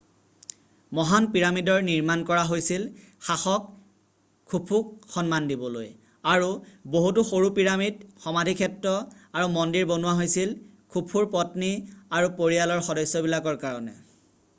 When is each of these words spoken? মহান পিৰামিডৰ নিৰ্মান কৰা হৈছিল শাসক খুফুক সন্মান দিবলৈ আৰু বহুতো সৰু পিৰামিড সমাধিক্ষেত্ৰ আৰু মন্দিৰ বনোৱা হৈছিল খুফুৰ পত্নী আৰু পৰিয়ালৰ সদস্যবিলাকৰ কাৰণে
মহান 0.99 1.25
পিৰামিডৰ 1.33 1.83
নিৰ্মান 1.89 2.21
কৰা 2.29 2.45
হৈছিল 2.51 2.85
শাসক 3.27 3.67
খুফুক 4.53 4.89
সন্মান 5.17 5.49
দিবলৈ 5.53 5.91
আৰু 6.33 6.47
বহুতো 6.97 7.25
সৰু 7.33 7.51
পিৰামিড 7.61 8.01
সমাধিক্ষেত্ৰ 8.27 8.97
আৰু 9.41 9.53
মন্দিৰ 9.61 9.89
বনোৱা 9.95 10.17
হৈছিল 10.25 10.57
খুফুৰ 10.95 11.31
পত্নী 11.39 11.71
আৰু 11.77 12.37
পৰিয়ালৰ 12.43 12.87
সদস্যবিলাকৰ 12.91 13.61
কাৰণে 13.69 13.99